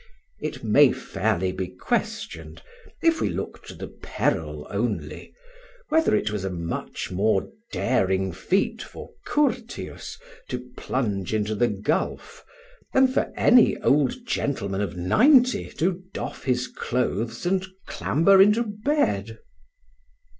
It 0.39 0.63
may 0.63 0.91
fairly 0.91 1.51
be 1.51 1.67
questioned 1.67 2.63
(if 3.03 3.21
we 3.21 3.29
look 3.29 3.63
to 3.67 3.75
the 3.75 3.87
peril 4.01 4.65
only) 4.71 5.35
whether 5.89 6.15
it 6.15 6.31
was 6.31 6.43
a 6.43 6.49
much 6.49 7.11
more 7.11 7.51
daring 7.71 8.31
feat 8.31 8.81
for 8.81 9.11
Curtius 9.27 10.17
to 10.49 10.67
plunge 10.75 11.35
into 11.35 11.53
the 11.53 11.67
gulf, 11.67 12.43
than 12.95 13.09
for 13.09 13.31
any 13.37 13.77
old 13.83 14.25
gentleman 14.25 14.81
of 14.81 14.97
ninety 14.97 15.69
to 15.73 16.01
doff 16.15 16.45
his 16.45 16.65
clothes 16.67 17.45
and 17.45 17.63
clamber 17.85 18.41
into 18.41 18.63
bed. 18.63 19.37